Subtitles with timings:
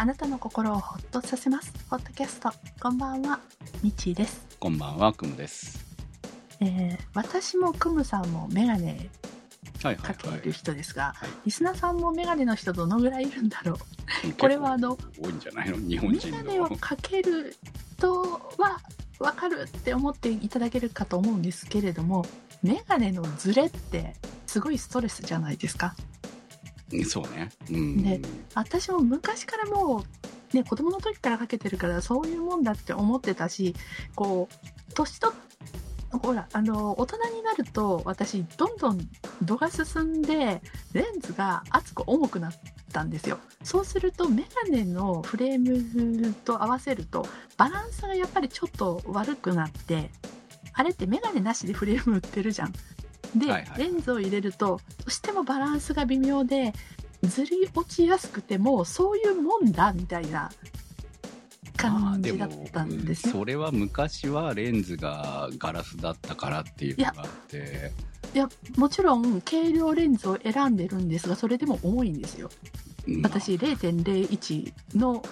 [0.00, 1.72] あなたの心をほっとさせます。
[1.90, 2.50] ポッドキャスト。
[2.80, 3.40] こんばんは。
[3.82, 5.84] みちです、こんばんは、くむです。
[6.60, 9.08] えー私もクムさんもメガネ
[9.82, 10.30] はいはかけい。
[10.30, 11.30] はいる人ですが、はい。
[11.46, 13.76] リスナーさんもメガネの人どのぐらいいるんだろう。
[14.22, 15.76] 結構これはあの多いんじゃないの？
[15.76, 16.76] 日本メ人ガネをの。
[16.76, 17.56] かける
[17.96, 18.22] 人
[18.56, 18.78] は
[19.18, 22.24] わかるって思っていただけるかと思うんですけれども
[22.62, 24.14] メガネのズレって
[24.46, 25.96] すごいストレスじゃないですか。
[25.98, 26.17] うん
[27.04, 27.50] そうね。
[27.70, 27.96] うん。
[28.02, 28.20] ね
[28.54, 30.04] 私も昔からも
[30.52, 33.74] う、ね、子供の時からかけてるからそういうもんだって思ってたし
[34.14, 35.32] こう年と
[36.10, 38.98] ほらあの大人になると私どんどん
[39.42, 40.62] 度が進んで
[40.92, 42.52] レンズが厚く重くなっ
[42.92, 47.26] たんですよそうするとメガネのフレームと合わせると
[47.58, 50.10] バランスがやっぱりちょっと悪くなって
[50.72, 52.72] あれってメガネなしでフレーム売ってるじゃん
[53.34, 56.72] で、はいはいレンズを入れるとどうしてもバランスが微妙で
[57.22, 60.50] ずり落ちやすくてもそういうもんだみたいな
[61.82, 63.32] まあ感じだったんですね。
[63.32, 67.92] それは昔はレンズがガラスだったからっていうのがあって、
[68.34, 72.50] いやもちろん軽量レンズを選んでるんですがそれでも重いんですよ。
[73.06, 75.22] うん私0.01の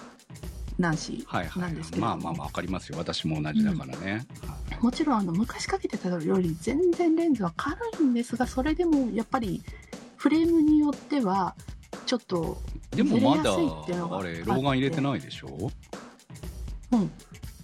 [0.77, 2.97] ナンシはいはいなんですけれどもまあまあまあわかりますよ。
[2.97, 4.27] 私も同じだからね。
[4.45, 9.63] はいもちろんあの昔かけてたより全然レンズは軽いんですがそれでもやっぱり
[10.17, 11.55] フレームによっては
[12.05, 12.61] ちょっと
[12.91, 15.71] でもまだずれやすいっていうのがあれ老眼入れてないでしょ？
[16.91, 17.11] うん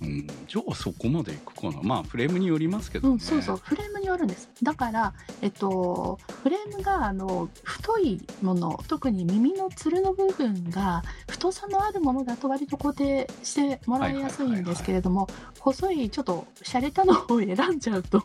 [0.04, 0.28] うん。
[0.48, 1.82] じゃあそこまでいくかな。
[1.82, 3.14] まあフレームによりますけどね。
[3.14, 15.28] うん、そうそうフレームによるんですだから、えっと、フレームがあの太いもの特に耳のつるの部分が太さのあるものだと割と固定してもらいやすいんですけれども
[15.59, 18.24] 細いちょっと洒落たのを選んじゃうと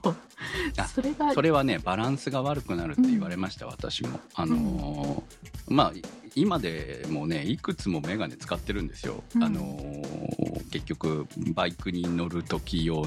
[0.77, 5.93] あそれがそれはねバランスが悪くなるって言われました、私もあのーまあ
[6.34, 9.45] 今でもねいくつもメガネ使ってるんですよ、うん。
[9.45, 10.39] あのー
[10.71, 13.06] 結局バイクに乗る時用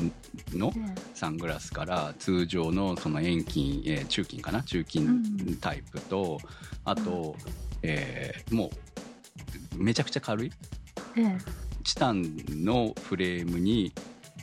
[0.52, 4.64] のねサングラスから通常のその遠近、えー中近かな？
[4.64, 5.10] 中近う
[5.52, 6.40] んタイプと、
[6.86, 7.36] あと、
[7.84, 8.72] えーも
[9.78, 10.52] うめちゃくちゃ軽い。
[11.16, 11.38] ね
[11.84, 13.94] チタンのフレームに、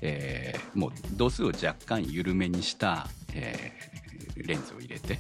[0.00, 5.18] えーもう度数を若干緩めにした、えーレンズを入れて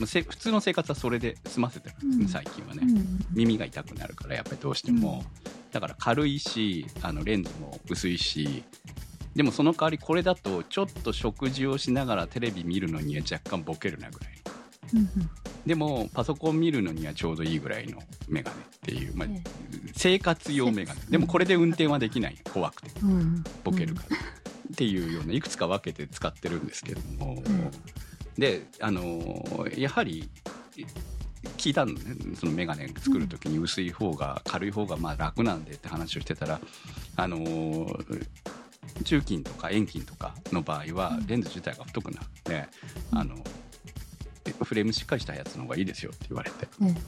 [0.00, 2.28] うせ普通の生活はそれで済ませてるんですね、うん。
[2.28, 3.18] 最近はね、うん。
[3.32, 5.24] 耳が痛くなるからやっぱりどうしても、
[5.72, 8.64] だから軽いしあのレンズも薄いし
[9.34, 14.30] でもその代わりこれだとちょっと食事をしながらテレビ見るのには若干ボケるなぐらい。
[14.94, 15.08] うん
[15.66, 17.98] でもパソコン見るのにはちょうどいいぐらいの
[18.28, 19.44] メガネっていう、まあね
[19.94, 21.00] 生活用メガネ。
[21.10, 22.38] でもこれで運転はできない。
[22.52, 23.00] 怖くて。
[23.02, 23.44] うん。
[23.62, 24.20] ボケるから、っ
[24.74, 27.44] ていうようないくつか分けて使ってるんですけども、ん
[28.40, 30.28] であのーやはり
[31.56, 32.00] 聞いたのね
[32.36, 36.60] そのメガネ作る時に薄い方が軽い方がまあ楽なんでって話をしてたら
[37.16, 38.26] あのー
[39.04, 41.26] 中近とか遠近とかの場合はうん。
[41.26, 42.66] レンズ自体が太くなって、
[43.12, 43.18] うん。
[43.18, 43.36] あの
[44.64, 46.66] フレームしっかりしたやつの方がいいですよって言われて。
[46.80, 47.00] ね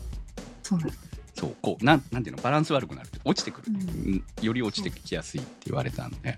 [0.63, 0.91] そうなん
[1.35, 6.37] そうこうなんなんていうのバランス悪くなる落ちてくる、より落ちてきやすいって言われたんで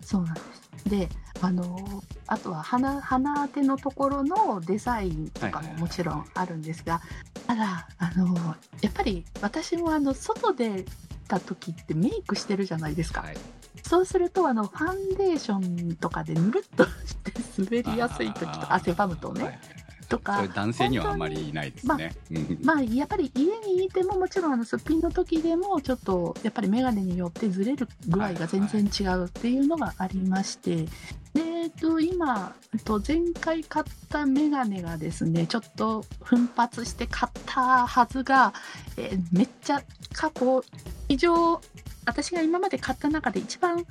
[0.00, 0.59] そうなんです。
[0.86, 1.08] で、
[1.40, 7.00] あのあとは鼻鼻当てのところのデザインとかももちろんあるんですが、
[7.46, 8.34] ただあの
[8.82, 10.84] やっぱり私もあの外で
[11.28, 13.22] た時ってメイクしてるじゃないですか。
[13.22, 13.36] はい
[13.82, 15.56] そうするとあのファンデーショ
[15.92, 19.42] ンとかでぬるっとして滑りやすい時とか汗ばむとね。
[19.42, 19.79] はいはいはい
[20.10, 22.12] とか男性にはあまりいないですね。
[22.32, 30.84] うんまあやっぱり家にいてももちろんあのすっぴんの時でもちょっとやっぱり眼鏡によってずれる具合が全然違うっていうのがありまして、
[31.32, 38.52] で、えっと、今、えっと、前回買った眼鏡がですねちょっと奮発して買ったはずが、
[38.96, 39.82] えーめっちゃ
[40.12, 40.64] 過去
[41.08, 41.60] 以上
[42.04, 43.84] 私が今まで買った中で一番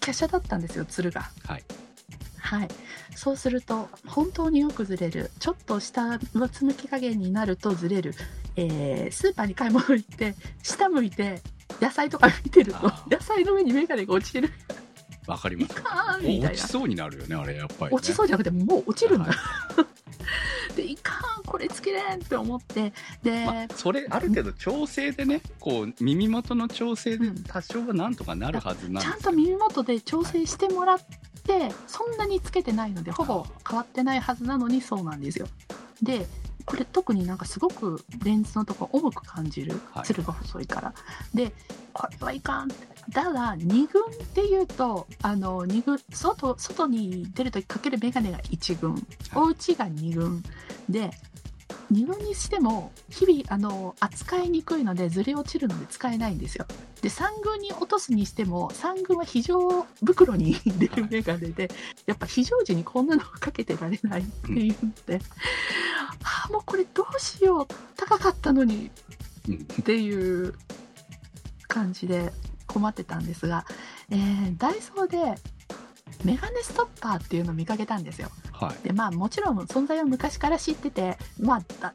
[0.00, 1.30] 華奢だったんですよつるが。
[1.46, 1.64] はい
[2.44, 2.68] はい、
[3.16, 5.30] そうすると本当によくずれる。
[5.38, 8.14] ちょっと下のつむき加減になるとずれる、
[8.56, 11.40] えースーパーに買い物行って下向いて
[11.80, 14.50] 野菜とか見てると野菜の上に眼鏡が落ちる。
[15.26, 15.74] わかります。
[16.22, 17.96] 落ちそうになるよね、あれ、やっぱり、ね。
[17.96, 19.36] 落ちそうじゃなくてもう落ちるんだ、はい
[20.76, 22.92] でいかんこれつけれんって思って。
[23.22, 27.44] で、まあ、それ、ある程度調整でね、こう、耳元の調整でうん。
[27.44, 30.98] 多少はなんとかなるはずなんですちゃんと耳元で調整してもらっ
[31.44, 35.46] て、そんなにつけてないのでほぼ変わってないはずなのにそうなんですよ。
[36.02, 36.26] で
[36.66, 40.04] これ特になんかすごくレンズのとこ重く感じるはい。
[40.04, 40.94] つるが細いから、
[41.34, 41.52] で
[41.92, 42.74] これはいかんだ
[43.22, 50.42] 2軍っていうとあの二軍外外に出るときかける眼鏡が1軍、お家が2軍。
[50.88, 51.10] で
[51.92, 56.66] 2軍にしても日々あの扱いにくいのでずれ落ちるので使えないんですよ
[57.04, 61.70] で3軍に落とすにしても3軍は非常袋に 入れるメガネで
[62.06, 65.20] やっぱ非常時にこんなのかけてられないっていうので、
[66.22, 68.90] ああもうこれどうしよう高かったのに
[69.46, 70.54] うんっていう
[71.68, 72.32] 感じで
[72.66, 73.66] 困ってたんですが、
[74.08, 75.38] えーダイソーで
[76.24, 78.30] メガネストッパーっていうのを見かけたんですよ。
[78.50, 78.82] はい。
[78.82, 81.92] でまあもちろん存在は昔から知っててまあ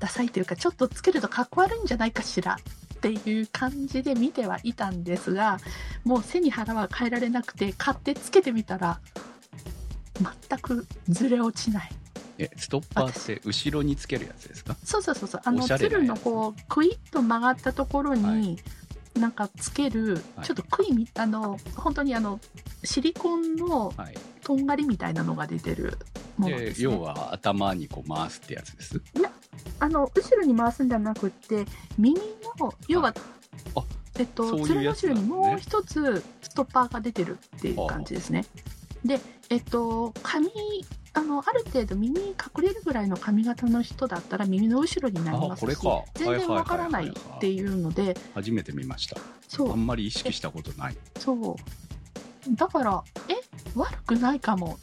[0.00, 2.58] ダサいというかちょっとつけるとかっこ悪いんじゃないかしら
[3.08, 5.58] っていう感じで見てはいたんですが
[6.04, 9.00] もう背に腹は変えられなくて買ってつけてみたら
[10.48, 11.90] 全くずれ落ちない。
[12.36, 14.76] えストッパーって後ろにつけるやつですか？
[14.84, 15.40] そうそうそうそう。
[15.44, 15.78] あのつ。
[15.78, 18.58] つるのこうクイッと曲がったところに、
[19.14, 20.46] なんかつける、はい。
[20.46, 22.38] ちょっとクイみあの本当にあの
[22.84, 24.14] シリコンのはい。
[24.42, 25.98] とんがりみたいなのが出てる
[26.38, 29.00] ものでです、ね、要は頭にこう回すってやつです？
[29.78, 31.64] あの後ろに回すんじゃなくって
[31.98, 32.20] 耳
[32.58, 33.14] の要は、
[33.74, 33.84] あ
[34.18, 38.44] えっとつるの後ろにもう一つストッパーが出てるっていう感じですね。
[39.04, 40.50] でえっと髪
[41.12, 45.76] あのある程度耳隠れるぐらいの髪型の人だったら耳の後ろになりますし
[46.14, 49.16] 全然わからないっていうので初めて見ました。
[49.48, 49.72] そう。
[49.72, 50.96] あんまり意識したことない。
[51.18, 52.56] そう。
[52.56, 53.34] だからえ
[53.74, 54.78] 悪くないかも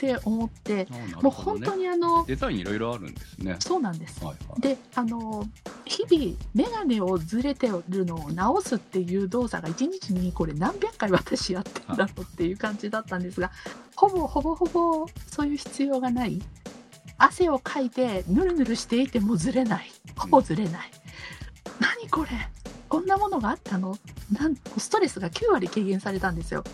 [0.00, 3.56] って思ってあなもう本当にあのデザインいろいろあるんですね。
[3.60, 4.24] そうなんです。
[4.24, 4.60] はいはい。
[4.60, 5.44] であの
[5.84, 13.50] 日々眼鏡をずれてるのを直すっていう動作が1日にこれ何百回私やってんだろうっていう感じだったんですが
[13.94, 16.40] ほぼほぼほぼそういう必要がない。
[17.18, 19.90] 汗をかいてぬるぬるしていてもずれない。
[20.16, 20.90] ほぼずれない、
[21.78, 22.30] 何これ。
[22.88, 23.96] こんなものがあったの。
[24.32, 26.64] なんストレスが9割軽減されたんですよ。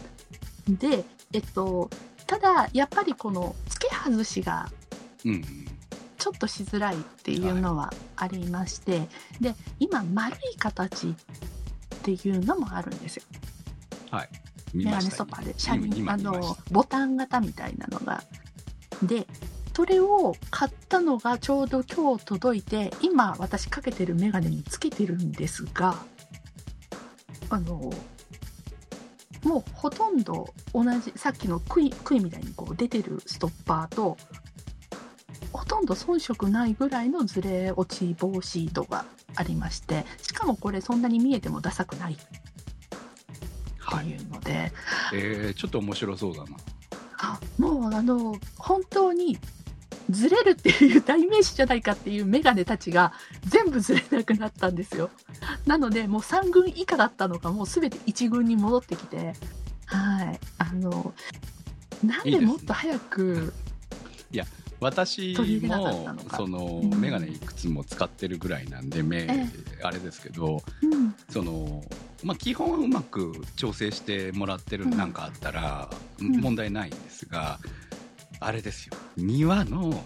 [0.68, 1.90] でえっと
[2.26, 4.68] ただやっぱりこの付け外しが
[6.18, 9.08] ちょっとしづらいっていうのはありまして、
[9.40, 11.14] で今丸い形っ
[12.02, 13.22] ていうのもあるんですよ。
[14.74, 18.22] メガネ見ましたストッパーで車輪あ今今見ましのボタン型みたいなのが。
[19.02, 19.26] で
[19.76, 25.96] それを買ったのがちょうど今日届いて今私かけてるメガネにつけてるんですが
[27.50, 27.92] あの
[29.46, 34.16] もうほとんど同じさっきの杭杭みたいにこう出てるストッパーと
[35.52, 39.04] ほとんど遜色ないぐらいのずれ落ち防止度が
[39.36, 42.16] ありましてしかもこれそんなに見えてもダサくないっ
[43.78, 44.72] はいていうので、
[45.14, 46.56] えー、ちょっと面白そうだな
[47.18, 49.38] あもうあの本当に
[50.10, 53.12] ずれるっていう代名詞じゃないかっていうメガネたちが
[53.44, 55.10] 全部ずれなくなったんですよ
[55.66, 59.34] なのでもう3軍以下だったのがもう全て1軍に戻ってきて。
[59.86, 60.40] はい。
[60.58, 61.14] あの
[62.04, 63.52] なんいいでもっと早く
[64.78, 67.00] 私取り入れなかったもそのうん。
[67.00, 69.46] メガネいくつも使ってるぐらいなんで目え
[69.82, 71.14] あれですけどうん。
[71.30, 71.82] その
[72.22, 74.96] まあ基本はうまく調整してもらってるうん。
[74.96, 75.88] なんかあったら
[76.20, 76.40] ん。
[76.40, 77.58] 問題ないんですが
[78.40, 78.94] あれですよ。
[79.16, 80.04] 庭の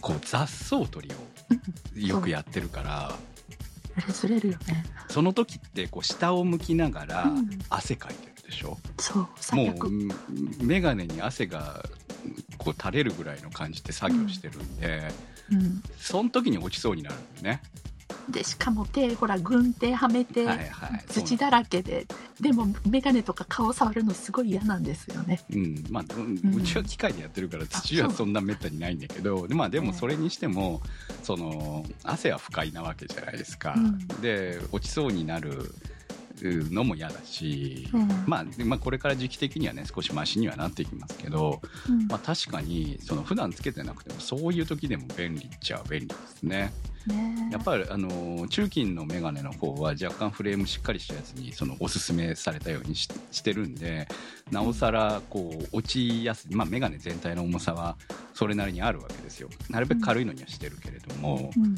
[0.00, 3.14] こう雑草取りをよくやってるから
[4.12, 4.84] ずれるよね。
[5.08, 7.48] その時ってこう下を向きながらうん。
[7.68, 8.78] 汗かいてるでしょ？
[8.98, 9.84] そう最悪。
[9.84, 11.84] もううん眼鏡に汗が
[12.58, 15.02] こう垂れるぐらいの感じで作業してるんで、
[15.52, 17.62] うん、その時に落ちそうになるんだよね。
[18.28, 22.06] でしかも手ほら軍手はめて、はいはい、土だらけで
[22.40, 25.40] でも眼鏡とか顔触るのすごい嫌なんですよね。
[25.52, 26.04] うんまあ、
[26.56, 29.92] うちは機械でやってるから土はそんなめったにないんだけどで,、まあ、でもええ。
[29.98, 30.82] それにしても
[31.22, 33.98] その汗は不快なわけじゃないですか、うん。
[34.20, 35.74] で落ちそうになる
[36.42, 38.08] のも嫌だし、うん。
[38.26, 42.06] まあでまあ、これから時期的にはね少しマシにはなっていきますけど、うん。
[42.08, 46.72] まあ、確かにその普段つけてなくてもそういう時でも便利っちゃ便利ですね。
[47.06, 47.50] ね。
[47.52, 54.08] やっぱりあの中金のメガネの方は若干フレームしっかりしたやつにそのおすすめされたようにししてるんで
[54.50, 57.96] なおさらこう落ちやすい、まあ、メガネ全体の重さは
[58.32, 59.48] それなりにあるわけですよ。
[59.70, 61.76] なるべく軽いのにはしてるけれども、うん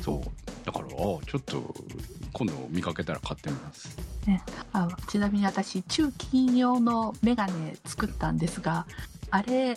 [0.00, 0.66] そう。
[0.66, 1.74] だからあちょっと
[2.32, 3.96] 今度見かけたら買ってみます。
[4.72, 8.86] あちなみに私中金用のメガネ作ったんですが
[9.30, 9.76] あれ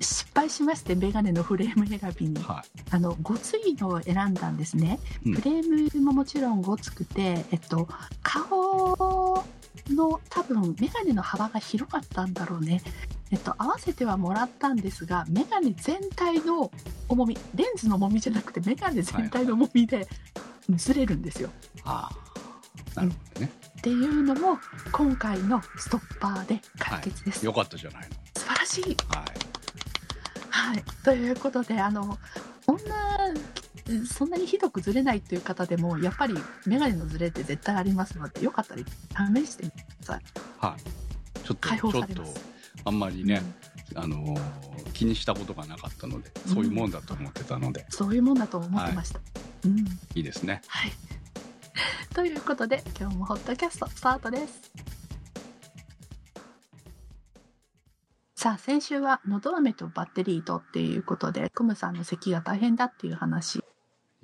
[0.00, 2.42] 失敗しましてメガネのフレーム選びに。
[2.42, 5.34] はあのごついのを選んだんですね、うん。
[5.34, 7.88] フレームももちろんごつくてえっと
[8.22, 9.44] 顔
[9.88, 12.82] の多分メガネの幅が広かったんだろうね
[13.30, 16.70] えっと合わせてはもらったんですがメガネ全体の
[17.08, 20.08] 重みレンズの重みじゃなくてメガネ全体の重みで
[20.70, 22.10] ずれるんですよ、いあ
[22.96, 24.58] あなるほどね、っていうのも
[24.92, 28.16] 今回のストッパーで解決です、よかったじゃないの。
[28.36, 28.84] 素晴らしい。
[28.84, 28.94] はい。
[30.50, 32.18] はい、ということであの
[32.66, 33.18] そんな、
[34.06, 36.34] そんなにひどくずれないっていう方でも、やっぱり
[36.66, 38.82] メガネのずれって絶対ありますので、よかったら
[39.34, 40.22] 試してみてください。
[40.60, 41.40] はい。
[41.40, 42.34] ちょっと、解放されます、
[42.84, 43.42] あんまりね、
[43.94, 44.70] あのー
[45.00, 49.20] 気にしたことがなかったので、そういうもんだと思ってたので、そういうもんだと思ってました。
[49.64, 49.78] うん。
[50.14, 50.60] いいですね。
[50.66, 50.92] はい。
[52.14, 54.70] ということで、今日もホットキャストスタートです。
[58.34, 63.64] さあ、先週は、のど飴とバッテリーとっていうことで、クムさんの咳が大変だっていう話。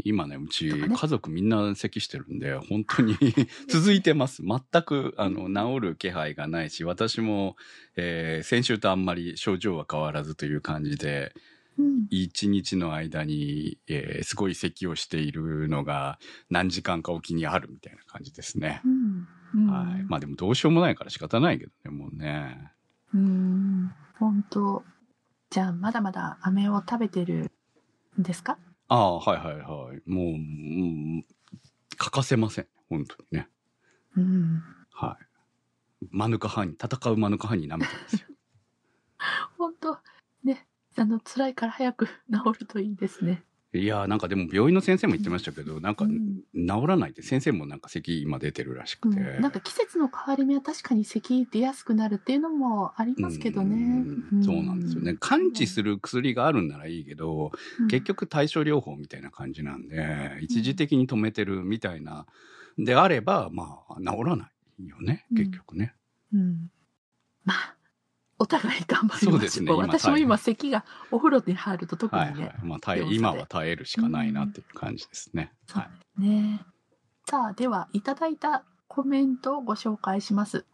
[0.09, 3.17] 今ね、うち、家族みんな咳してるんで、本当に
[3.69, 4.43] 続いてます。
[4.43, 5.49] 全く、あの、
[5.81, 7.57] 治る気配がないし、私も、
[7.97, 11.35] えー先週とあんまり症状は変わらずという感じで、
[11.79, 12.07] うん。
[12.11, 16.19] 一日の間に、えーすごい咳をしているのが
[16.51, 18.81] 何時間かおきにあるみたいな感じですね。
[18.85, 19.29] うん。
[19.55, 19.67] うん。
[19.67, 20.05] はい。
[20.05, 22.73] まあでもどうしようもないから仕方ないけどね、もうね。
[23.13, 23.91] うん。
[24.19, 24.85] 本当
[25.51, 27.51] じゃあ、まだまだ飴を食べてる
[28.19, 28.59] んですか？
[28.89, 30.11] ああ、はいはいはい。
[30.11, 31.25] もう、うん
[31.97, 32.67] 欠かせません。
[32.89, 33.49] 本当にね。
[34.17, 34.63] うん。
[34.93, 36.07] はい。
[36.11, 38.29] マヌカハニー、戦うマヌカハニー舐めてますよ。
[39.59, 39.99] 本当
[40.45, 40.67] ね、
[40.97, 42.13] あの、辛いから早く治
[42.61, 43.43] るといいですね。
[43.79, 49.21] いやーなんかでも病院の先生も言ってましたけど、なんかうん治らないって先生もなんか咳今出てるらしくて。
[49.21, 54.05] うん、なんか季節の変わり目は確かに咳出やすくなるっていうのもありますけどね。
[54.31, 55.17] うんそうなんですよね。
[55.21, 62.27] 完治する、る薬があるんならいいけど、うん結局対症療法みたいな感じなんで、一時的に止めてるみたいな、
[62.79, 65.95] であれば、まあ、治らないよね、うん結局ね。
[66.35, 66.76] うんまあ、
[68.39, 69.33] お互い頑張りましょう。
[69.33, 72.29] そうですね今私も今咳がお風呂に入ると特にね。
[72.29, 72.55] はいはい。
[72.63, 75.53] まあ、耐え今は耐えるしかないなっていう感じですね。
[75.67, 75.89] そうは
[76.19, 76.21] い。
[76.21, 76.61] ね。
[77.29, 80.65] さあ、では、いただいたコメントをご紹介します。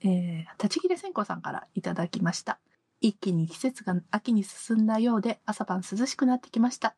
[0.00, 2.58] えー、立ち切れ線香さんからいただきました。
[3.00, 6.96] 一気に季節が秋に進んだようで朝晩涼しくなってきました。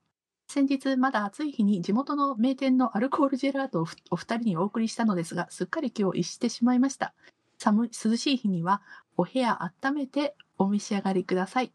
[0.49, 7.15] 先日まだ暑い日に地元の名店のアルコールジェラートをふお二人にお送りしたのですが、すっかり気を逸してしまいました。
[7.63, 8.81] 寒い、涼しい日には
[9.19, 11.73] お部屋温めてお召し上がりください。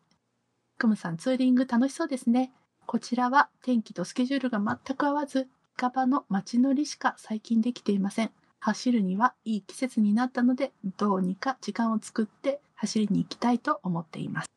[0.80, 2.52] クムさんツーリング楽しそうですね。
[2.88, 8.32] こちらは天気とスケジュールが全く合わず、近場の街乗りしか最近できていません。
[8.60, 14.48] 走るにはいい季節になったので、どうにか時間を作って走りに行きたいと思っています。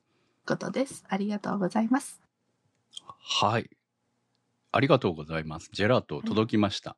[0.47, 1.05] ことです。
[1.11, 2.23] ありがとうございます。
[3.41, 3.69] はい。
[4.73, 5.69] ありがとうございます。
[5.73, 6.97] ジェラート届きました。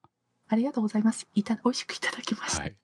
[0.48, 1.26] ありがとうございます。
[1.34, 2.62] いた、美味しくいただきました。
[2.62, 2.76] はい。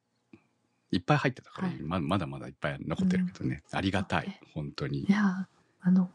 [0.90, 3.62] いっぱい入ってたから、はいままだまだいっぱい残ってるけどね。
[3.72, 4.40] ありがたい。
[4.54, 5.00] 本当に。
[5.00, 6.10] いやー、あの、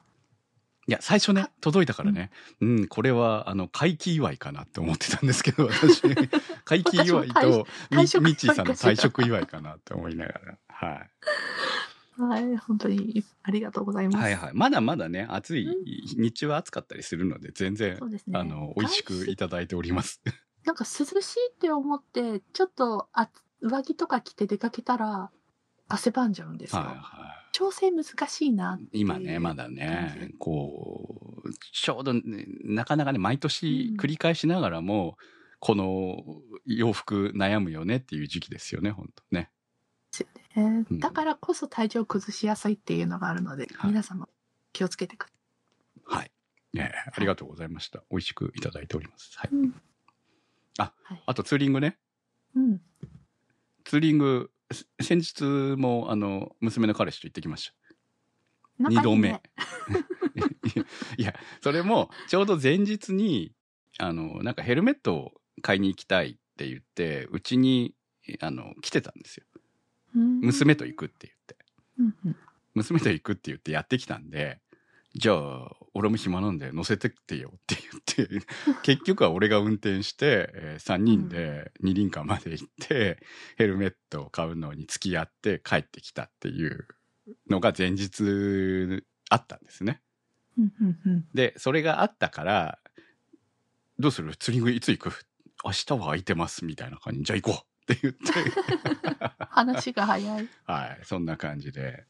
[0.87, 6.01] いや、最初ねか、届いたからね、うん、これは、あの、回帰祝いかなって思ってたんですけど、私、
[6.65, 11.11] 回帰祝いと、みみっちーさんの退職祝いかなって思いながら、はい。
[12.21, 14.17] はい、本当にありがとうございます。
[14.17, 14.51] はいはい。
[14.53, 15.67] まだまだね、暑い、
[16.17, 18.19] 日中は暑かったりするので、全然、ね。
[18.33, 20.21] あの、美味しくいただいております。
[20.65, 23.29] なんか涼しいって思って、ちょっとあ
[23.61, 25.31] 上着とか着て出かけたら
[25.87, 26.81] 汗ばんじゃうんですよ。
[26.81, 35.17] はいは調整難しいな今ね、まだ感ねじ、こう、ちょうど、ね、なかなかね、毎年うん繰り返しながらも、
[35.59, 39.51] この洋服悩むよねっていう時期ですよね、本当ね。
[40.11, 44.27] ですよねうんだからこそ体調崩しやすいっていうのがあるので、はい皆様
[44.73, 45.27] 気をつけてく
[46.09, 46.31] だはい。
[46.73, 48.01] ねありがとうございました。
[48.09, 49.37] 美味しくいただいております。
[49.37, 49.59] はいさい。。
[49.59, 49.81] うん
[50.77, 51.97] あはい、あとツーリングね。
[52.55, 52.81] うん。
[53.91, 55.43] ツーリング、せ先日
[55.75, 57.73] も、あの、娘の彼氏と行ってきまし
[58.79, 58.87] た。
[58.89, 59.41] 二度目仲
[61.19, 63.53] いや、それも、ちょうど前日に、
[63.97, 67.93] あの、なんかヘルメットを買いに行きたいって言って、うちに、
[68.39, 69.45] あの、来てたんですよ。
[70.15, 72.37] うん娘と行くって言って。
[72.73, 74.61] 娘と行くって言ってやってきたんで、
[75.13, 77.75] じゃあ、俺も暇なんで乗せてってよって
[78.15, 78.45] 言って、
[78.81, 83.21] 結局は俺が運転して、え3人で二輪館まで行って、
[83.57, 86.87] ヘルメットを買うのに付き合って帰ってきたっていう
[87.49, 90.01] のが前日あったんですね。
[91.33, 92.79] で、それがあったから、
[93.99, 94.35] どうする？
[94.37, 95.25] ツーリングいつ行く？
[95.63, 97.23] 明日は空いてますみたいな感じ。
[97.23, 98.21] じゃあ行こうって言って、
[99.49, 100.49] 話が早い。
[100.63, 102.05] はい、そんな感じで、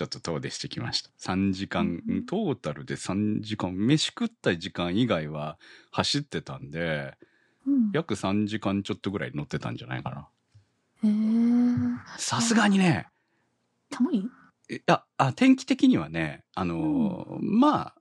[0.00, 1.10] ちょっと遠出してきました。
[1.18, 5.58] 3時間、うんトータルで3時間、飯食った時間以外は
[5.90, 7.18] 走ってたんで、
[7.66, 7.90] うん。
[7.92, 10.28] 約3時間ちょっとぐらい乗ってたんじゃないかな。
[11.04, 11.98] へー。
[12.16, 13.08] さすがにね、
[13.92, 14.18] 寒い？
[14.74, 17.94] いや、あ、天気的にはね、あのーまあ、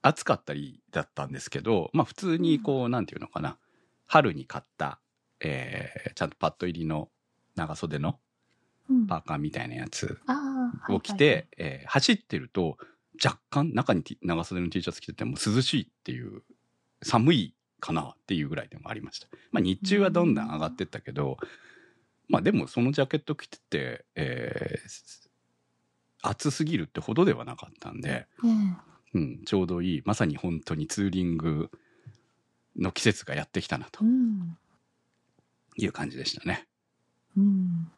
[0.00, 3.58] 暑かったりだったんですけど、まあ普通にこう、なんていうのかな、
[4.06, 5.00] 春に買った、
[5.40, 7.10] えーちゃんとパッド入りの
[7.56, 8.18] 長袖の
[8.88, 9.06] うん。
[9.06, 10.18] パーカーみたいなやつ。
[10.26, 10.49] あー
[10.88, 12.76] を着て、えー走ってると、
[13.22, 16.42] 若干中に長袖の T シャツ着てても涼しいっていう、
[17.02, 19.28] 寒いかなっていうぐらいでもありました。
[19.52, 21.38] まあ日中はどんどん上がってったけど、
[22.28, 25.30] まあでもそのジャケット着てて、えー
[26.22, 28.76] 暑すぎるってほどではなかったんで、ね
[29.14, 31.70] うん、ちょうどいい、まさに本当にツーリング
[32.76, 34.56] の季節がやってきたなとうん。
[35.76, 36.66] いう感じでしたね。
[37.36, 37.90] うん。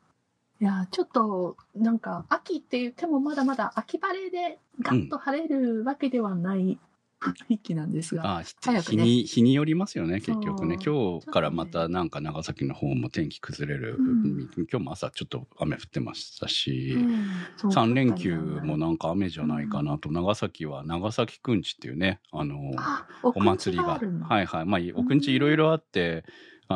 [0.63, 6.79] いや、ちょっと、なんか、秋って言ってもまだまだ秋晴れでガッと晴れるわけではない
[7.21, 8.25] 雰囲気なんですが。
[8.25, 10.79] ああ、ひ早くね日に、日によりますよね、結局ね。
[10.85, 13.97] 今日からまたなんか長崎の方も天気崩れる。
[13.99, 17.27] うん今日も朝ちょっと雨降ってましたし、うん
[17.57, 24.01] そう3連休もなんか雨じゃないかなと、長崎は長崎くんちっていうね、あの、あ、お祭りが。
[24.29, 24.65] はいはい。
[24.65, 26.25] まあ、おくんちいろいろあって、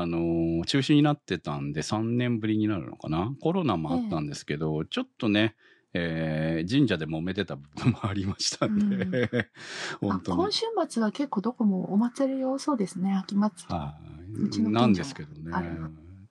[0.00, 3.32] あのー中止になってたんで3年ぶりになるのかな？
[3.40, 5.54] コロナもあったんですけど、ちょっとね、
[5.92, 9.46] えー神社で揉めてた部分もありましたんで、あ
[10.00, 10.50] 本当に今。
[10.52, 14.62] 週末は結構どこもお祭り多そうですね、秋祭り。
[14.70, 15.52] なんですけどね。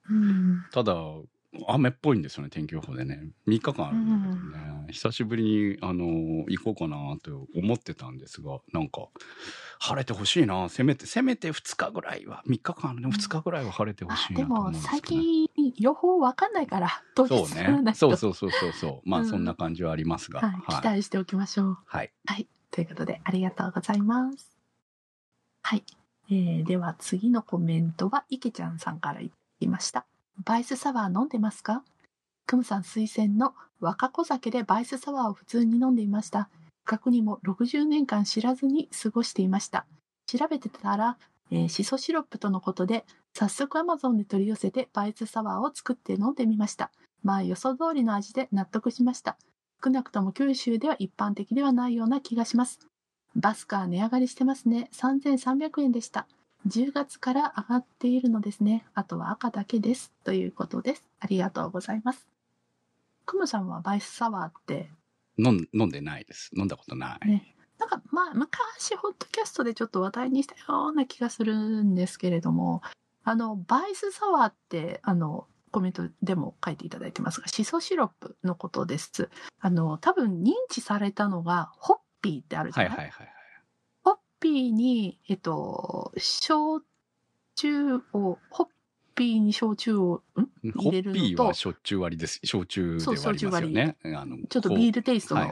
[0.08, 0.62] うん。
[0.70, 0.94] ただ、
[1.68, 3.30] 雨っぽいんですよね、天気予報でね。
[3.46, 4.86] 3日間あるんだけどね。
[4.92, 9.08] 久しぶりに、あのー行こうかなと思ってたんですが、なんか、
[9.78, 10.68] 晴れてほしいな。
[10.68, 15.22] せめて、せめて2日ぐらいは、3日間ね、2日ぐらいは晴れてほしいあでもなと思うんですけ最ど、ね。
[15.54, 17.90] 近予報わかんないから、当そう日ならなね。
[17.92, 19.08] いとそうそうそうそうそう。
[19.08, 20.40] まあ、うんそんな感じはありますが。
[20.40, 21.78] はい、期待しておきましょう。
[21.86, 22.12] はい。
[22.26, 22.46] はい。
[22.70, 24.56] ということで、ありがとうございます。
[25.62, 25.84] はい。
[26.28, 30.06] えー、では次のコメントは、いけちゃんさんからいきました。
[30.44, 31.82] バイスサワー飲んでますか？
[32.46, 36.48] クムさん推薦の若子酒でバイスサワーを普通に飲んでいました。
[36.84, 39.86] 過去にも60年間知らずに過ごしていました。
[40.26, 41.18] 調べてたら、
[41.50, 46.90] えーシソシロップとのことで、早速 Amazon で取り寄せてバイスサワーを作って飲んでみました。
[47.22, 49.36] まあ予想通りの味で納得しました。
[49.82, 52.78] 少なくとも九州では一般的ではないような気がします。
[53.34, 54.88] バスカー値上がりしてますね。
[54.94, 56.26] 3300円でした。
[56.66, 58.84] 10月から上がっているのですね。
[58.94, 60.12] あとは赤だけです。
[60.24, 61.08] ということです。
[61.20, 62.26] ありがとうございます。
[63.24, 64.90] クムさんはバイスサワーって、
[65.38, 66.50] 飲ん飲んでないです。
[66.56, 67.28] 飲んだことない。
[67.28, 72.82] ね、なんかまあ昔ホットキャストでちょっと話題にしたような気がするんですけれども、
[73.24, 79.28] あの、バイスサワーって、あの、コメントでも書いていただいてますが、シソシロップのことです。
[79.60, 82.92] あの、多分認知されたのが、ホッピーってあるじゃない？
[82.92, 83.35] い、ははいはい。
[84.36, 86.84] ホッピーに、えっと、焼
[87.54, 88.66] 酎を、ホッ
[89.14, 90.72] ピーに焼酎を、ん？
[90.72, 92.40] ホッ入れるのとピーはしょっちゅう割りです。
[92.44, 93.96] 焼酎で割りますよね。
[94.04, 95.48] あのちょっとビールテイストはい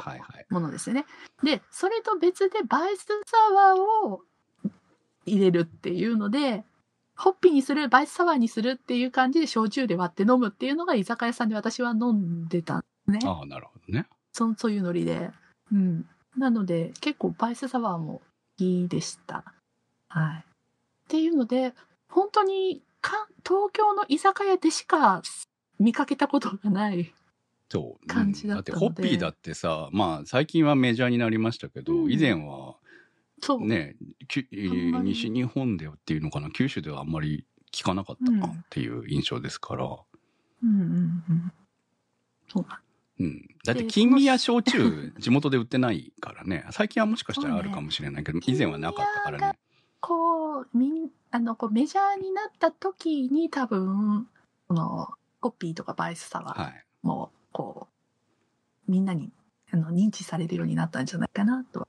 [0.50, 0.60] の。
[0.60, 1.06] ものですよね。
[1.42, 4.20] で、それと別でバイスサワーを
[5.24, 6.64] 入れるっていうので、
[7.16, 13.20] ホッピーにする、バイスサワーにするっていう感じで焼酎で割って飲むっていうのが居酒屋さんで私は飲んでたんですね。
[13.24, 14.06] ああ、なるほどね。
[14.32, 15.30] そそういうノリで。
[15.72, 16.06] うん。
[16.36, 18.20] なので、結構バイスサワーも
[18.58, 19.44] いいでした。
[20.08, 20.38] はい。
[20.38, 20.42] っ
[21.08, 21.74] ていうので、
[22.08, 25.22] 本当にか東京の居酒屋でしか
[25.78, 27.12] 見かけたことがない。
[28.06, 32.76] 感じだったのでうんってホッピーだってさ、まあ最近はメジャーになりましたけど、うん以前は
[33.42, 33.66] そう。
[33.66, 33.96] ね、
[34.28, 39.84] 西日本ではっていうのかな、九州ではあんまり聞かなかったなっていう印象ですから。
[39.84, 41.52] うんうんうん。
[42.48, 42.78] そうなん
[43.20, 43.48] うん。
[43.64, 46.66] だってで金味や焼酎、 地元で売ってないからね。
[46.72, 49.58] 最近はもしかしたらあるかもしれないけど、以前はなかったからね。
[50.00, 54.28] こう、みん、あの、こうメジャーになった時に多分、
[54.68, 55.08] この、
[55.40, 56.84] コピーとかバイスサワーはい。
[57.02, 57.88] も、こ
[58.88, 59.32] う、みんなに、
[59.70, 61.88] あの、認知されるようになったんじゃないかなと、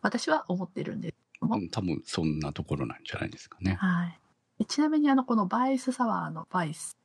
[0.00, 1.56] 私は思ってるんですけども。
[1.56, 3.74] うん多分そんなところなんじゃないですかね。
[3.74, 4.18] はい。
[4.58, 6.96] でちなみに、あの、このバイスサワーのバイス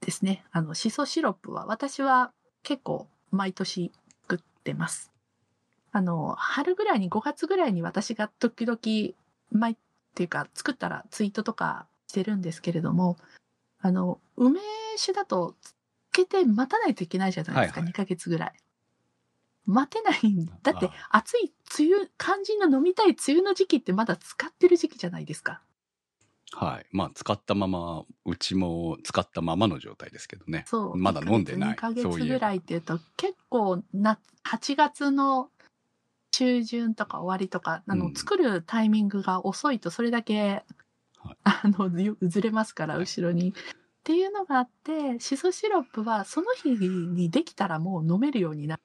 [0.00, 0.44] ですね。
[0.52, 5.12] あの、シソシロップは、私は結構毎年作ってます。
[5.92, 8.78] あの、春ぐらいに、5月ぐらいに私が時々、
[9.50, 9.76] 毎、っ
[10.14, 13.18] ていうか、作ったらツイートとかしてるんですけれども、
[13.80, 14.60] あの、梅
[14.96, 15.74] 酒だと、つ
[16.12, 18.52] けて待たないといけないじゃないですか、はいはい2ヶ月ぐらい。
[19.64, 25.62] 待てないんだってあ、暑い梅雨、肝心の飲みたい梅雨の時期ってまだ使ってる時期じゃないですか。
[26.54, 26.86] はい。
[26.92, 30.64] まあ、使ったまま、うちも使ったままの状態ですけどね。
[30.66, 30.96] そう。
[30.96, 35.50] まだ飲んでない2ヶ月ぐらいっていうと、結構な、8月の
[36.30, 40.64] 中旬とか終わりとか、あの、うん作るタイミングが遅いと、それだけ、
[41.16, 43.50] はい あの、ずずれますから、はい後ろに。
[43.50, 43.52] っ
[44.04, 48.82] ていうのがあって、シソシロップはその日にできたらもう飲めるようになる。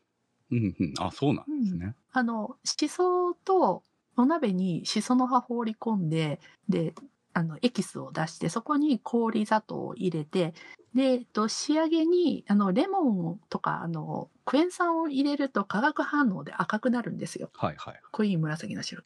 [0.52, 0.94] うんうん。
[1.00, 1.96] あ、そうなんですね。
[2.12, 3.84] あの、シソと
[4.16, 6.94] お鍋にシソの葉放り込んで、で、
[7.38, 10.56] あの、エキスを出して、そこに氷砂糖を入れて、
[10.96, 17.52] で、えっと、仕上げに、あの、レモンとか、あの、クエン酸を入れると化学反応で赤くなるんですよ。
[17.54, 18.02] はいはい。
[18.12, 19.04] 濃い紫の白。